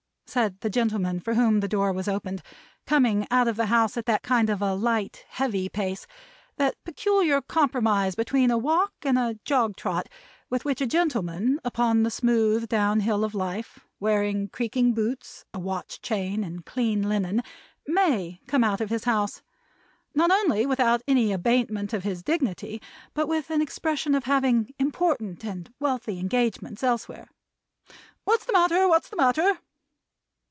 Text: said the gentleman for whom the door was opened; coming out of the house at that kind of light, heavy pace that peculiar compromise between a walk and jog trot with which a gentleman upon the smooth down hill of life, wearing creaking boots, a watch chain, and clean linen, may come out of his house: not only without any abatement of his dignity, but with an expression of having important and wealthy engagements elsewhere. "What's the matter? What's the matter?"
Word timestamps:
said 0.25 0.57
the 0.61 0.69
gentleman 0.69 1.19
for 1.19 1.33
whom 1.33 1.59
the 1.59 1.67
door 1.67 1.91
was 1.91 2.07
opened; 2.07 2.41
coming 2.87 3.27
out 3.29 3.49
of 3.49 3.57
the 3.57 3.65
house 3.65 3.97
at 3.97 4.05
that 4.05 4.23
kind 4.23 4.49
of 4.49 4.61
light, 4.61 5.25
heavy 5.27 5.67
pace 5.67 6.07
that 6.55 6.81
peculiar 6.85 7.41
compromise 7.41 8.15
between 8.15 8.49
a 8.49 8.57
walk 8.57 8.93
and 9.01 9.43
jog 9.43 9.75
trot 9.75 10.07
with 10.49 10.63
which 10.63 10.79
a 10.79 10.87
gentleman 10.87 11.59
upon 11.65 12.03
the 12.03 12.09
smooth 12.09 12.69
down 12.69 13.01
hill 13.01 13.25
of 13.25 13.35
life, 13.35 13.79
wearing 13.99 14.47
creaking 14.47 14.93
boots, 14.93 15.43
a 15.53 15.59
watch 15.59 16.01
chain, 16.01 16.45
and 16.45 16.65
clean 16.65 17.09
linen, 17.09 17.41
may 17.85 18.39
come 18.47 18.63
out 18.63 18.79
of 18.79 18.89
his 18.89 19.03
house: 19.03 19.41
not 20.15 20.31
only 20.31 20.65
without 20.65 21.01
any 21.09 21.33
abatement 21.33 21.91
of 21.91 22.03
his 22.03 22.23
dignity, 22.23 22.81
but 23.13 23.27
with 23.27 23.49
an 23.49 23.61
expression 23.61 24.15
of 24.15 24.23
having 24.23 24.73
important 24.79 25.43
and 25.43 25.73
wealthy 25.77 26.17
engagements 26.19 26.83
elsewhere. 26.83 27.27
"What's 28.23 28.45
the 28.45 28.53
matter? 28.53 28.87
What's 28.87 29.09
the 29.09 29.17
matter?" 29.17 29.59